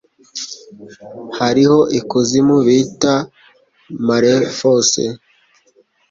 [1.39, 3.13] Hariho ikuzimu bita
[4.07, 5.01] Malefosse